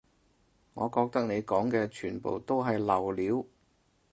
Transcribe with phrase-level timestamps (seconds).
[0.73, 3.45] 我覺得你講嘅全部都係流料